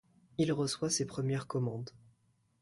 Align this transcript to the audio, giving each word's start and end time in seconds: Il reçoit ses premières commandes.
Il 0.39 0.51
reçoit 0.51 0.89
ses 0.89 1.05
premières 1.05 1.45
commandes. 1.45 1.91